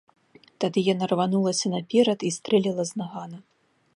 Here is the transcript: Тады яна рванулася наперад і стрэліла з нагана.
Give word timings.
Тады 0.63 0.79
яна 0.93 1.09
рванулася 1.11 1.67
наперад 1.75 2.19
і 2.29 2.33
стрэліла 2.39 2.83
з 2.93 3.01
нагана. 3.03 3.37